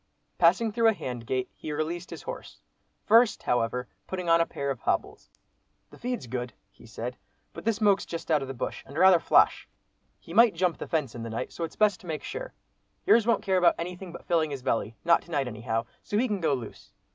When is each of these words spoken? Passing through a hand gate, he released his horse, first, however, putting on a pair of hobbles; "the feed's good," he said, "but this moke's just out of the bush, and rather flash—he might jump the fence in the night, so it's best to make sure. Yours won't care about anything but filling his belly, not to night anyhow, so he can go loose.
Passing 0.39 0.71
through 0.71 0.87
a 0.87 0.93
hand 0.93 1.27
gate, 1.27 1.47
he 1.53 1.71
released 1.71 2.09
his 2.09 2.23
horse, 2.23 2.59
first, 3.05 3.43
however, 3.43 3.87
putting 4.07 4.27
on 4.27 4.41
a 4.41 4.47
pair 4.47 4.71
of 4.71 4.79
hobbles; 4.79 5.29
"the 5.91 5.97
feed's 5.99 6.25
good," 6.25 6.53
he 6.71 6.87
said, 6.87 7.17
"but 7.53 7.65
this 7.65 7.79
moke's 7.79 8.07
just 8.07 8.31
out 8.31 8.41
of 8.41 8.47
the 8.47 8.55
bush, 8.55 8.81
and 8.87 8.97
rather 8.97 9.19
flash—he 9.19 10.33
might 10.33 10.55
jump 10.55 10.79
the 10.79 10.87
fence 10.87 11.13
in 11.13 11.21
the 11.21 11.29
night, 11.29 11.51
so 11.51 11.63
it's 11.63 11.75
best 11.75 11.99
to 11.99 12.07
make 12.07 12.23
sure. 12.23 12.51
Yours 13.05 13.27
won't 13.27 13.43
care 13.43 13.57
about 13.57 13.75
anything 13.77 14.11
but 14.11 14.25
filling 14.25 14.49
his 14.49 14.63
belly, 14.63 14.95
not 15.05 15.21
to 15.21 15.29
night 15.29 15.47
anyhow, 15.47 15.85
so 16.01 16.17
he 16.17 16.27
can 16.27 16.41
go 16.41 16.55
loose. 16.55 16.89